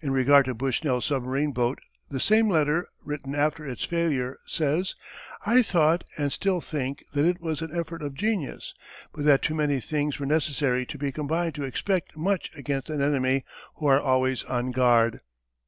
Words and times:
In 0.00 0.10
regard 0.10 0.46
to 0.46 0.54
Bushnell's 0.56 1.04
submarine 1.04 1.52
boat 1.52 1.78
the 2.10 2.18
same 2.18 2.48
letter, 2.48 2.88
written 3.04 3.32
after 3.36 3.64
its 3.64 3.84
failure, 3.84 4.40
says: 4.44 4.96
"I 5.46 5.62
thought 5.62 6.02
and 6.18 6.32
still 6.32 6.60
think 6.60 7.04
that 7.12 7.24
it 7.24 7.40
was 7.40 7.62
an 7.62 7.70
effort 7.72 8.02
of 8.02 8.14
genius, 8.16 8.74
but 9.12 9.24
that 9.24 9.40
too 9.40 9.54
many 9.54 9.78
things 9.78 10.18
were 10.18 10.26
necessary 10.26 10.84
to 10.86 10.98
be 10.98 11.12
combined 11.12 11.54
to 11.54 11.64
expect 11.64 12.16
much 12.16 12.50
against 12.56 12.90
an 12.90 13.00
enemy 13.00 13.44
who 13.76 13.86
are 13.86 14.00
always 14.00 14.42
on 14.42 14.72
guard." 14.72 15.20